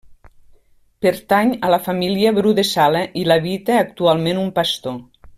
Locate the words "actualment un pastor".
3.83-4.97